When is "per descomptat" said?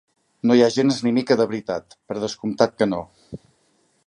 2.09-2.77